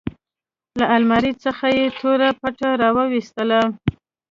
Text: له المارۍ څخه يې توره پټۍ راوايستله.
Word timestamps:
له 0.79 0.85
المارۍ 0.97 1.33
څخه 1.43 1.65
يې 1.77 1.85
توره 1.99 2.29
پټۍ 2.39 2.71
راوايستله. 2.83 3.61